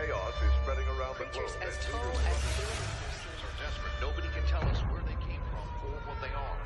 Chaos 0.00 0.32
is 0.32 0.52
spreading 0.62 0.88
around 0.88 1.18
the 1.18 1.24
Creatures 1.24 1.52
as 1.60 1.76
tall 1.84 2.00
as 2.00 2.36
of 2.36 2.56
buildings. 2.56 3.20
are 3.44 3.56
desperate. 3.60 3.96
Nobody 4.00 4.28
can 4.32 4.44
tell 4.48 4.64
us 4.66 4.78
where 4.88 5.02
they 5.02 5.18
came 5.28 5.42
from 5.50 5.66
or 5.84 5.92
what 6.08 6.18
they 6.24 6.32
are. 6.32 6.58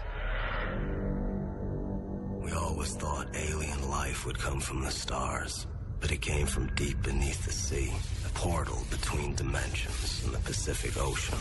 We 2.44 2.52
always 2.52 2.94
thought 2.94 3.26
alien 3.34 3.90
life 3.90 4.24
would 4.24 4.38
come 4.38 4.60
from 4.60 4.82
the 4.82 4.90
stars, 4.92 5.66
but 6.00 6.12
it 6.12 6.20
came 6.20 6.46
from 6.46 6.72
deep 6.76 7.02
beneath 7.02 7.44
the 7.44 7.50
sea, 7.50 7.92
a 8.24 8.28
portal 8.34 8.84
between 8.88 9.34
dimensions 9.34 10.22
in 10.24 10.30
the 10.30 10.38
Pacific 10.38 10.96
Ocean. 10.96 11.38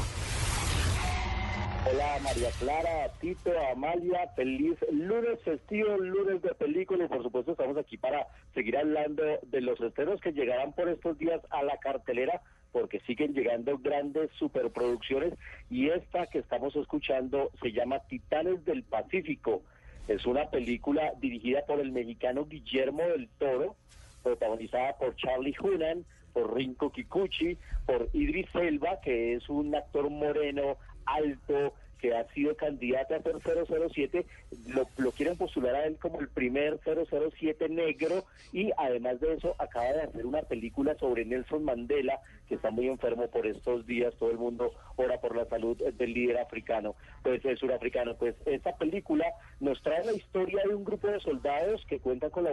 Hola 1.85 2.17
María 2.23 2.49
Clara, 2.59 3.09
Tito, 3.19 3.51
Amalia, 3.71 4.29
feliz 4.37 4.77
lunes 4.89 5.41
festivo, 5.43 5.97
lunes 5.97 6.41
de 6.41 6.55
película 6.55 7.03
y 7.03 7.07
por 7.09 7.21
supuesto 7.23 7.51
estamos 7.51 7.75
aquí 7.75 7.97
para 7.97 8.25
seguir 8.53 8.77
hablando 8.77 9.21
de 9.41 9.61
los 9.61 9.81
estrenos 9.81 10.21
que 10.21 10.31
llegarán 10.31 10.71
por 10.71 10.87
estos 10.87 11.17
días 11.17 11.41
a 11.49 11.61
la 11.61 11.77
cartelera 11.79 12.41
porque 12.71 13.01
siguen 13.01 13.33
llegando 13.33 13.77
grandes 13.79 14.31
superproducciones 14.39 15.33
y 15.69 15.89
esta 15.89 16.27
que 16.27 16.39
estamos 16.39 16.73
escuchando 16.77 17.51
se 17.61 17.73
llama 17.73 17.99
Titanes 18.07 18.63
del 18.63 18.83
Pacífico. 18.83 19.61
Es 20.07 20.25
una 20.25 20.49
película 20.49 21.11
dirigida 21.19 21.65
por 21.65 21.81
el 21.81 21.91
mexicano 21.91 22.45
Guillermo 22.45 23.03
del 23.03 23.27
Toro, 23.37 23.75
protagonizada 24.23 24.97
por 24.97 25.17
Charlie 25.17 25.55
Hunnam, 25.61 26.05
por 26.33 26.55
Rinko 26.55 26.91
Kikuchi, 26.91 27.57
por 27.85 28.09
Idris 28.13 28.47
Elba, 28.55 28.99
que 29.01 29.35
es 29.35 29.47
un 29.49 29.75
actor 29.75 30.09
moreno, 30.09 30.77
alto, 31.05 31.73
que 32.03 32.13
ha 32.13 32.27
sido 32.33 32.53
candidato 32.57 33.15
a 33.15 33.21
ser 33.21 33.37
007, 33.39 34.25
lo, 34.67 34.85
lo 34.97 35.11
quieren 35.13 35.37
postular 35.37 35.73
a 35.73 35.85
él 35.85 35.95
como 36.01 36.19
el 36.19 36.27
primer 36.27 36.77
007 36.83 37.69
negro 37.69 38.25
y 38.51 38.71
además 38.77 39.21
de 39.21 39.35
eso 39.35 39.55
acaba 39.57 39.85
de 39.85 40.01
hacer 40.01 40.25
una 40.25 40.41
película 40.41 40.95
sobre 40.95 41.23
Nelson 41.23 41.63
Mandela, 41.63 42.19
que 42.49 42.55
está 42.55 42.71
muy 42.71 42.89
enfermo 42.89 43.27
por 43.27 43.47
estos 43.47 43.87
días, 43.87 44.13
todo 44.19 44.31
el 44.31 44.37
mundo 44.37 44.73
ora 44.97 45.21
por 45.21 45.33
la 45.37 45.45
salud 45.45 45.77
del 45.77 46.13
líder 46.13 46.39
africano, 46.39 46.93
pues 47.21 47.43
es 47.45 47.57
surafricano. 47.57 48.17
Pues 48.17 48.35
esta 48.45 48.75
película 48.75 49.25
nos 49.61 49.81
trae 49.81 50.03
la 50.03 50.11
historia 50.11 50.61
de 50.67 50.75
un 50.75 50.83
grupo 50.83 51.07
de 51.07 51.21
soldados 51.21 51.85
que 51.87 51.99
cuentan 51.99 52.31
con 52.31 52.43
la, 52.43 52.51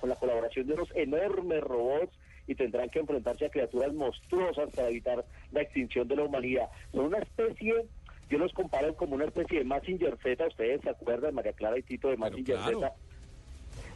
con 0.00 0.10
la 0.10 0.16
colaboración 0.16 0.66
de 0.66 0.74
unos 0.74 0.90
enormes 0.94 1.62
robots 1.62 2.12
y 2.46 2.54
tendrán 2.54 2.88
que 2.88 2.98
enfrentarse 2.98 3.46
a 3.46 3.50
criaturas 3.50 3.92
monstruosas 3.92 4.70
para 4.74 4.88
evitar 4.88 5.24
la 5.50 5.62
extinción 5.62 6.08
de 6.08 6.16
la 6.16 6.24
humanidad. 6.24 6.68
Son 6.92 7.06
una 7.06 7.18
especie, 7.18 7.86
yo 8.28 8.38
los 8.38 8.52
comparo 8.52 8.94
como 8.96 9.14
una 9.14 9.26
especie 9.26 9.58
de 9.58 9.64
Mazinger 9.64 10.18
Z, 10.22 10.46
ustedes 10.46 10.80
se 10.82 10.90
acuerdan, 10.90 11.34
María 11.34 11.52
Clara 11.52 11.78
y 11.78 11.82
Tito 11.82 12.08
de 12.08 12.16
Mazinger 12.16 12.58
Z, 12.58 12.92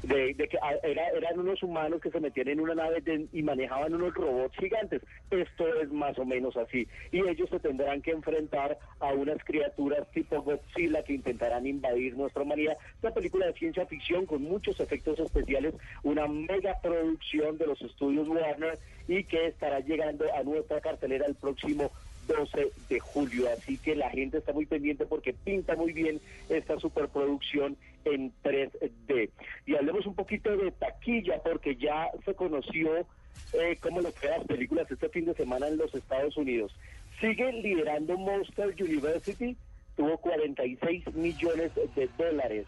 de, 0.07 0.35
de 0.35 0.49
que 0.49 0.59
ah, 0.63 0.75
era- 0.83 1.09
eran 1.11 1.39
unos 1.39 1.63
humanos 1.63 2.01
que 2.01 2.11
se 2.11 2.21
metían 2.21 2.49
en 2.49 2.61
una 2.61 2.75
nave 2.75 3.01
de- 3.01 3.27
y 3.33 3.43
manejaban 3.43 3.95
unos 3.95 4.15
robots 4.15 4.57
gigantes. 4.59 5.03
Esto 5.31 5.67
es 5.83 5.91
más 5.91 6.19
o 6.19 6.25
menos 6.25 6.57
así. 6.57 6.87
Y 7.13 7.21
ellos 7.29 7.49
se 7.51 7.59
tendrán 7.61 8.03
que 8.03 8.13
enfrentar 8.13 8.79
a 9.01 9.13
unas 9.13 9.43
criaturas 9.45 10.11
tipo 10.13 10.43
Godzilla 10.43 11.03
que 11.03 11.15
intentarán 11.15 11.67
invadir 11.67 12.17
nuestra 12.17 12.43
humanidad. 12.43 12.77
Esta 12.97 13.13
película 13.13 13.47
de 13.47 13.53
ciencia 13.55 13.87
ficción 13.87 14.27
con 14.27 14.43
muchos 14.43 14.79
efectos 14.81 15.19
especiales, 15.19 15.75
una 16.03 16.27
mega 16.27 16.77
producción 16.83 17.59
de 17.59 17.67
los 17.67 17.81
estudios 17.83 18.29
Warner 18.29 18.79
y 19.09 19.25
que 19.25 19.47
estará 19.47 19.81
llegando 19.81 20.25
a 20.35 20.43
nuestra 20.43 20.81
cartelera 20.81 21.27
el 21.27 21.35
próximo 21.35 21.91
12 22.27 22.73
de 22.89 23.01
julio. 23.01 23.49
Así 23.57 23.79
que 23.79 23.95
la 23.95 24.11
gente 24.11 24.39
está 24.39 24.53
muy 24.53 24.67
pendiente 24.67 25.07
porque 25.07 25.33
pinta 25.33 25.77
muy 25.77 25.93
bien 25.93 26.21
esta 26.49 26.79
superproducción 26.79 27.77
en 28.05 28.33
3D. 28.43 29.31
Y 29.67 29.75
hablemos 29.75 30.07
un 30.07 30.15
poquito 30.15 30.57
de 30.57 30.71
taquilla 30.73 31.41
porque 31.43 31.77
ya 31.77 32.09
se 32.25 32.35
conoció 32.35 33.07
eh, 33.53 33.77
cómo 33.81 34.01
le 34.01 34.11
fue 34.13 34.31
las 34.31 34.45
películas 34.45 34.91
este 34.91 35.09
fin 35.09 35.25
de 35.25 35.35
semana 35.35 35.69
en 35.69 35.77
los 35.77 35.95
Estados 35.95 36.37
Unidos. 36.37 36.75
Sigue 37.21 37.53
liderando 37.53 38.17
Monster 38.19 38.75
University, 38.79 39.57
tuvo 39.97 40.19
46 40.19 41.15
millones 41.15 41.73
de 41.95 42.09
dólares. 42.19 42.67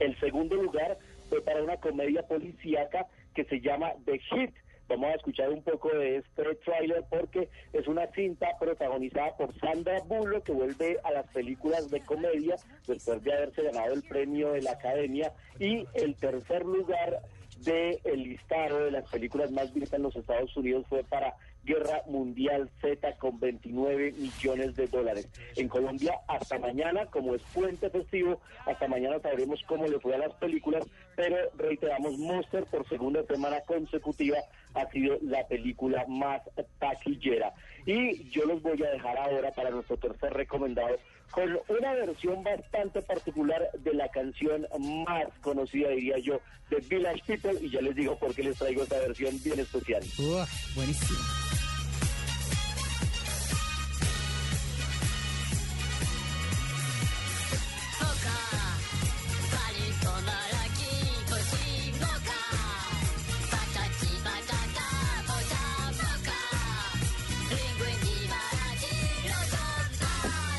El 0.00 0.18
segundo 0.18 0.56
lugar 0.56 0.98
fue 1.28 1.40
para 1.40 1.62
una 1.62 1.76
comedia 1.76 2.22
policíaca 2.26 3.06
que 3.34 3.44
se 3.44 3.60
llama 3.60 3.92
The 4.04 4.18
Hit. 4.18 4.54
Vamos 4.88 5.10
a 5.10 5.14
escuchar 5.14 5.48
un 5.50 5.62
poco 5.62 5.88
de 5.88 6.18
este 6.18 6.54
tráiler 6.56 7.04
porque 7.08 7.48
es 7.72 7.88
una 7.88 8.06
cinta 8.12 8.48
protagonizada 8.60 9.34
por 9.36 9.58
Sandra 9.58 10.00
Bullock 10.00 10.44
que 10.44 10.52
vuelve 10.52 10.98
a 11.02 11.10
las 11.10 11.26
películas 11.28 11.90
de 11.90 12.00
comedia 12.00 12.56
después 12.86 13.22
de 13.24 13.32
haberse 13.32 13.62
ganado 13.62 13.94
el 13.94 14.02
premio 14.02 14.52
de 14.52 14.62
la 14.62 14.72
Academia 14.72 15.32
y 15.58 15.86
el 15.94 16.14
tercer 16.16 16.64
lugar 16.64 17.22
de 17.60 17.98
el 18.04 18.24
listado 18.24 18.84
de 18.84 18.90
las 18.90 19.10
películas 19.10 19.50
más 19.50 19.72
vistas 19.72 19.94
en 19.94 20.02
los 20.02 20.16
Estados 20.16 20.54
Unidos 20.56 20.84
fue 20.88 21.02
para 21.04 21.34
Guerra 21.64 22.02
Mundial 22.06 22.70
Z 22.80 23.16
con 23.16 23.40
29 23.40 24.12
millones 24.12 24.76
de 24.76 24.86
dólares. 24.86 25.28
En 25.56 25.68
Colombia 25.68 26.14
hasta 26.28 26.58
mañana, 26.58 27.06
como 27.06 27.34
es 27.34 27.42
puente 27.52 27.90
festivo, 27.90 28.40
hasta 28.66 28.88
mañana 28.88 29.18
sabremos 29.20 29.60
cómo 29.66 29.86
le 29.86 29.98
fue 30.00 30.14
a 30.14 30.18
las 30.18 30.34
películas, 30.34 30.86
pero 31.16 31.36
reiteramos, 31.56 32.18
Monster 32.18 32.64
por 32.64 32.88
segunda 32.88 33.24
semana 33.24 33.60
consecutiva 33.62 34.38
ha 34.74 34.90
sido 34.90 35.18
la 35.22 35.46
película 35.46 36.04
más 36.08 36.42
taquillera. 36.78 37.52
Y 37.86 38.28
yo 38.30 38.44
los 38.44 38.62
voy 38.62 38.82
a 38.82 38.90
dejar 38.90 39.16
ahora 39.18 39.52
para 39.52 39.70
nuestro 39.70 39.96
tercer 39.96 40.32
recomendado 40.32 40.96
con 41.30 41.58
una 41.68 41.92
versión 41.94 42.42
bastante 42.44 43.02
particular 43.02 43.68
de 43.80 43.94
la 43.94 44.08
canción 44.08 44.66
más 44.78 45.26
conocida, 45.40 45.88
diría 45.90 46.18
yo, 46.18 46.40
de 46.70 46.76
Village 46.78 47.22
People, 47.26 47.58
y 47.60 47.70
ya 47.70 47.80
les 47.80 47.94
digo 47.94 48.16
por 48.18 48.34
qué 48.34 48.44
les 48.44 48.56
traigo 48.56 48.82
esta 48.84 48.98
versión 48.98 49.34
bien 49.42 49.58
especial. 49.58 50.02
Uf, 50.18 50.76
buenísimo. 50.76 51.18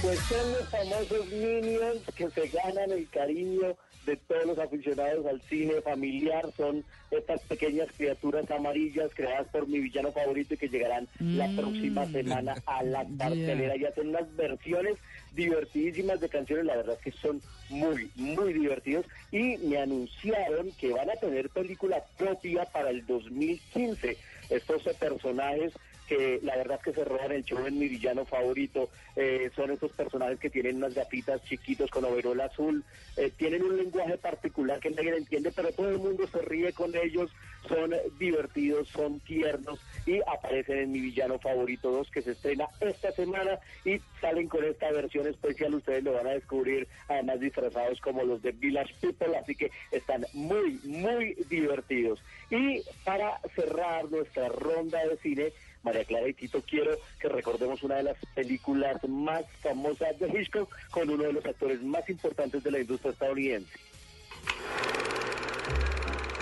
Pues 0.06 0.20
son 0.20 0.52
los 0.52 0.70
famosos 0.70 1.28
Minions 1.32 2.04
que 2.16 2.30
se 2.30 2.48
ganan 2.50 2.92
el 2.92 3.10
cariño 3.10 3.76
de 4.06 4.16
todos 4.18 4.46
los 4.46 4.60
aficionados 4.60 5.26
al 5.26 5.42
cine 5.42 5.82
familiar. 5.82 6.46
Son 6.56 6.86
estas 7.10 7.42
pequeñas 7.42 7.88
criaturas 7.98 8.50
amarillas 8.52 9.10
creadas 9.16 9.48
por 9.48 9.68
mi 9.68 9.80
villano 9.80 10.12
favorito 10.12 10.54
y 10.54 10.58
que 10.58 10.70
llegarán 10.70 11.08
la 11.20 11.50
próxima 11.56 12.06
semana 12.06 12.54
a 12.68 12.84
la 12.84 13.04
cartelera. 13.18 13.76
Y 13.78 13.86
hacen 13.86 14.10
unas 14.10 14.36
versiones 14.36 14.98
divertidísimas 15.34 16.20
de 16.20 16.30
canciones. 16.30 16.66
La 16.66 16.76
verdad 16.76 16.98
es 17.00 17.14
que 17.14 17.20
son 17.20 17.42
muy, 17.70 18.12
muy 18.14 18.54
divertidos. 18.54 19.08
Y 19.32 19.58
me 19.58 19.80
anunciaron 19.80 20.72
que 20.74 20.92
van 20.92 21.10
a 21.10 21.16
tener 21.16 21.50
película 21.50 22.04
propia 22.16 22.66
para 22.66 22.92
el 22.92 23.04
2015. 23.08 24.18
Estos 24.50 24.84
personajes 25.00 25.74
que 26.08 26.40
la 26.44 26.56
verdad 26.56 26.78
es 26.78 26.84
que 26.84 26.94
se 26.94 27.06
roban 27.06 27.32
el 27.32 27.44
show 27.44 27.66
en 27.66 27.80
mi 27.80 27.88
villano 27.88 28.26
favorito. 28.26 28.90
Eh, 29.16 29.50
son 29.56 29.72
estos 29.72 29.92
personajes 29.92 30.40
que 30.40 30.50
tienen 30.50 30.78
unas 30.78 30.94
gafitas 30.94 31.44
chiquitos 31.44 31.90
con 31.90 32.06
overol 32.06 32.40
azul. 32.42 32.84
Eh, 33.18 33.32
tienen 33.36 33.64
un 33.64 33.78
lenguaje 33.78 34.18
particular 34.18 34.80
que 34.80 34.92
nadie 34.92 35.16
entiende, 35.16 35.52
pero 35.56 35.72
todo 35.72 35.90
el 35.90 36.00
mundo 36.00 36.28
se 36.28 36.42
ríe 36.42 36.74
con 36.74 36.96
ellos. 36.96 37.32
Son 37.68 37.96
divertidos, 38.20 38.88
son 38.90 39.20
tiernos 39.22 39.80
y 40.06 40.20
aparecen 40.28 40.78
en 40.78 40.92
mi 40.92 41.00
villano 41.00 41.40
favorito 41.40 41.90
2 41.90 42.12
que 42.12 42.22
se 42.22 42.34
estrena 42.34 42.68
esta 42.80 43.12
semana 43.12 43.58
y 43.84 44.00
salen 44.22 44.48
con 44.48 44.64
esta 44.64 44.92
versión 44.92 45.26
especial. 45.26 45.74
Ustedes 45.74 46.04
lo 46.04 46.14
van 46.14 46.28
a 46.28 46.32
descubrir, 46.32 46.88
además 47.08 47.40
disfrazados 47.40 48.00
como 48.02 48.24
los 48.24 48.44
de 48.44 48.52
Village 48.52 48.94
People, 49.02 49.36
así 49.36 49.56
que 49.56 49.72
están 49.92 50.28
muy, 50.34 50.80
muy 50.84 51.34
divertidos. 51.50 52.20
Y 52.52 52.84
para 53.04 53.40
cerrar 53.56 54.08
nuestra 54.36 54.50
ronda 54.50 55.00
de 55.06 55.18
cine, 55.18 55.54
María 55.84 56.04
Clara 56.06 56.28
y 56.28 56.34
Tito, 56.34 56.62
quiero 56.62 56.98
que 57.20 57.30
recordemos 57.30 57.82
una 57.84 57.96
de 57.96 58.04
las 58.04 58.18
películas 58.34 58.98
más 59.08 59.46
famosas 59.62 60.18
de 60.20 60.28
Hitchcock 60.28 60.74
con 60.92 61.10
uno 61.10 61.24
de 61.24 61.34
los 61.34 61.46
actores 61.46 61.82
más 61.82 62.08
importantes 62.10 62.64
de 62.64 62.72
la 62.72 62.80
industria 62.80 63.12
estadounidense. 63.12 63.72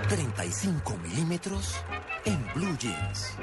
35 0.10 0.98
milímetros 0.98 1.76
en 2.26 2.46
Blue 2.54 2.78
Jeans. 2.78 3.36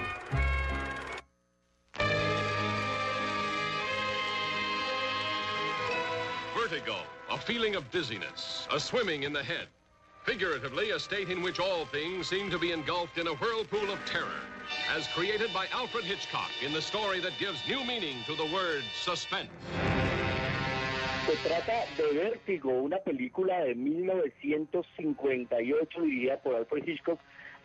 Vertigo, 6.56 6.96
a 7.30 7.38
feeling 7.38 7.74
of 7.74 7.84
dizziness, 7.90 8.68
a 8.70 8.78
swimming 8.78 9.24
in 9.24 9.32
the 9.32 9.42
head. 9.42 9.68
Figuratively, 10.30 10.92
a 10.92 11.00
state 11.00 11.28
in 11.28 11.42
which 11.42 11.58
all 11.58 11.84
things 11.86 12.28
seem 12.28 12.52
to 12.52 12.58
be 12.58 12.70
engulfed 12.70 13.18
in 13.18 13.26
a 13.26 13.34
whirlpool 13.34 13.90
of 13.90 13.98
terror, 14.06 14.38
as 14.96 15.08
created 15.08 15.52
by 15.52 15.66
Alfred 15.72 16.04
Hitchcock 16.04 16.52
in 16.64 16.72
the 16.72 16.80
story 16.80 17.18
that 17.18 17.36
gives 17.40 17.58
new 17.66 17.82
meaning 17.82 18.14
to 18.26 18.36
the 18.36 18.46
word 18.54 18.84
suspense. 18.94 19.50
Se 21.26 21.34
trata 21.42 21.84
de 21.96 22.04
Vértigo, 22.14 22.80
una 22.80 22.98
película 22.98 23.64
de 23.64 23.74
1958 23.74 26.00
dirigida 26.00 26.40
por 26.40 26.54
Alfred 26.54 26.84
Hitchcock. 26.86 27.18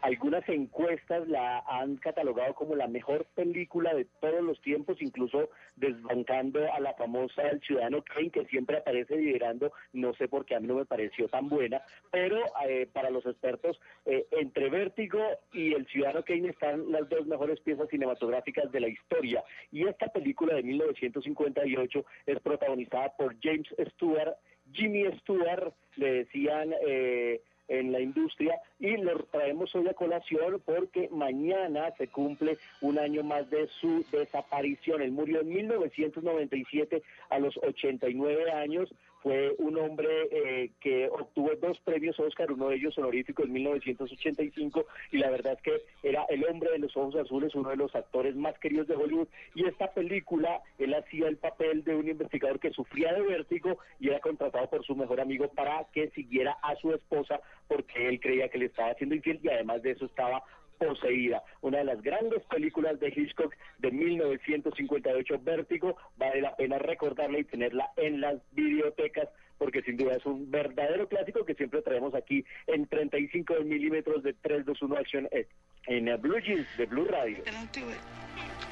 Algunas 0.05 0.47
encuestas 0.49 1.27
la 1.27 1.63
han 1.67 1.95
catalogado 1.95 2.53
como 2.53 2.75
la 2.75 2.85
mejor 2.85 3.25
película 3.33 3.91
de 3.95 4.05
todos 4.21 4.43
los 4.43 4.61
tiempos, 4.61 5.01
incluso 5.01 5.49
desbancando 5.77 6.59
a 6.71 6.79
la 6.79 6.93
famosa 6.93 7.41
El 7.49 7.59
Ciudadano 7.61 8.03
Kane, 8.03 8.29
que 8.29 8.45
siempre 8.45 8.77
aparece 8.77 9.17
liderando, 9.17 9.73
no 9.93 10.13
sé 10.13 10.27
por 10.27 10.45
qué 10.45 10.53
a 10.53 10.59
mí 10.59 10.67
no 10.67 10.75
me 10.75 10.85
pareció 10.85 11.27
tan 11.27 11.49
buena, 11.49 11.81
pero 12.11 12.37
eh, 12.67 12.87
para 12.93 13.09
los 13.09 13.25
expertos, 13.25 13.79
eh, 14.05 14.27
entre 14.29 14.69
Vértigo 14.69 15.19
y 15.51 15.73
El 15.73 15.87
Ciudadano 15.87 16.23
Kane 16.23 16.49
están 16.49 16.91
las 16.91 17.09
dos 17.09 17.25
mejores 17.25 17.59
piezas 17.61 17.89
cinematográficas 17.89 18.71
de 18.71 18.81
la 18.81 18.89
historia. 18.89 19.43
Y 19.71 19.87
esta 19.87 20.09
película 20.09 20.53
de 20.53 20.61
1958 20.61 22.05
es 22.27 22.39
protagonizada 22.41 23.11
por 23.17 23.35
James 23.41 23.73
Stewart, 23.93 24.35
Jimmy 24.71 25.05
Stewart, 25.21 25.73
le 25.95 26.25
decían... 26.25 26.75
Eh, 26.85 27.41
en 27.67 27.91
la 27.91 27.99
industria 27.99 28.59
y 28.79 28.97
lo 28.97 29.17
traemos 29.25 29.73
hoy 29.75 29.87
a 29.87 29.93
colación 29.93 30.61
porque 30.65 31.09
mañana 31.11 31.91
se 31.97 32.07
cumple 32.07 32.57
un 32.81 32.99
año 32.99 33.23
más 33.23 33.49
de 33.49 33.67
su 33.79 34.05
desaparición. 34.11 35.01
Él 35.01 35.11
murió 35.11 35.41
en 35.41 35.49
1997 35.49 37.01
a 37.29 37.39
los 37.39 37.57
89 37.57 38.51
años. 38.51 38.93
Fue 39.25 39.55
un 39.57 39.75
hombre 39.79 40.07
eh, 40.29 40.69
que 40.79 41.09
obtuvo 41.09 41.49
dos 41.59 41.79
premios 41.79 42.19
Oscar, 42.19 42.51
uno 42.51 42.69
de 42.69 42.75
ellos 42.75 42.95
honorífico 42.95 43.41
en 43.41 43.53
1985 43.53 44.85
y 45.11 45.17
la 45.17 45.31
verdad 45.31 45.53
es 45.53 45.61
que 45.63 45.81
era 46.07 46.25
el 46.29 46.45
hombre 46.45 46.69
de 46.69 46.77
los 46.77 46.95
ojos 46.95 47.15
azules, 47.15 47.55
uno 47.55 47.71
de 47.71 47.75
los 47.75 47.95
actores 47.95 48.35
más 48.35 48.55
queridos 48.59 48.87
de 48.87 48.93
Hollywood 48.93 49.27
y 49.55 49.65
esta 49.65 49.91
película 49.95 50.61
él 50.77 50.93
hacía 50.93 51.27
el 51.27 51.37
papel 51.37 51.83
de 51.83 51.95
un 51.95 52.07
investigador 52.07 52.59
que 52.59 52.69
sufría 52.69 53.13
de 53.13 53.23
vértigo 53.23 53.79
y 53.99 54.09
era 54.09 54.19
contratado 54.19 54.69
por 54.69 54.85
su 54.85 54.95
mejor 54.95 55.19
amigo 55.19 55.47
para 55.47 55.87
que 55.91 56.11
siguiera 56.11 56.59
a 56.61 56.75
su 56.75 56.93
esposa 56.93 57.41
porque 57.67 58.07
él 58.07 58.19
creía 58.19 58.49
que 58.49 58.59
le 58.59 58.65
estaba 58.65 58.91
haciendo 58.91 59.15
infiel 59.15 59.39
y 59.41 59.49
además 59.49 59.81
de 59.81 59.89
eso 59.89 60.05
estaba 60.05 60.43
poseída. 60.77 61.43
Una 61.61 61.79
de 61.79 61.85
las 61.85 62.01
grandes 62.01 62.43
películas 62.45 62.99
de 62.99 63.09
Hitchcock 63.15 63.53
de 63.79 63.91
1958, 63.91 65.39
Vértigo, 65.43 65.97
vale 66.17 66.41
la 66.41 66.55
pena 66.55 66.77
recordarla 66.79 67.39
y 67.39 67.43
tenerla 67.43 67.91
en 67.97 68.21
las 68.21 68.41
videotecas 68.51 69.29
porque 69.57 69.81
sin 69.83 69.97
duda 69.97 70.15
es 70.15 70.25
un 70.25 70.51
verdadero 70.51 71.07
clásico 71.07 71.45
que 71.45 71.55
siempre 71.55 71.81
traemos 71.81 72.13
aquí 72.13 72.43
en 72.67 72.87
35 72.87 73.55
milímetros 73.63 74.23
de 74.23 74.33
321 74.33 74.97
Action 74.97 75.29
eh, 75.31 75.47
en 75.87 76.21
Blue 76.21 76.39
Jeans 76.39 76.67
de 76.77 76.85
Blue 76.85 77.05
Radio. 77.05 77.37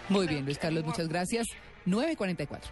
Muy 0.09 0.27
bien, 0.27 0.45
Luis 0.45 0.57
Carlos, 0.57 0.83
muchas 0.83 1.07
gracias. 1.07 1.47
944. 1.85 2.69